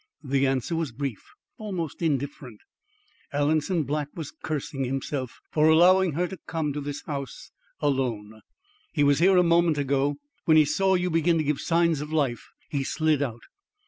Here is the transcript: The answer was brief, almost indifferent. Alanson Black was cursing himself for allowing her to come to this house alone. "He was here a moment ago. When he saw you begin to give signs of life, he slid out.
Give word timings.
The 0.23 0.47
answer 0.47 0.75
was 0.75 0.91
brief, 0.91 1.21
almost 1.59 2.01
indifferent. 2.01 2.61
Alanson 3.31 3.83
Black 3.83 4.07
was 4.15 4.31
cursing 4.43 4.83
himself 4.83 5.39
for 5.51 5.69
allowing 5.69 6.13
her 6.13 6.27
to 6.27 6.39
come 6.47 6.73
to 6.73 6.81
this 6.81 7.03
house 7.03 7.51
alone. 7.81 8.41
"He 8.93 9.03
was 9.03 9.19
here 9.19 9.37
a 9.37 9.43
moment 9.43 9.77
ago. 9.77 10.15
When 10.45 10.57
he 10.57 10.65
saw 10.65 10.95
you 10.95 11.11
begin 11.11 11.37
to 11.37 11.43
give 11.43 11.59
signs 11.61 12.01
of 12.01 12.11
life, 12.11 12.47
he 12.71 12.83
slid 12.83 13.21
out. 13.21 13.43